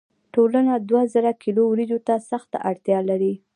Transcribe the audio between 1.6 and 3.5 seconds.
وریجو ته سخته اړتیا لري.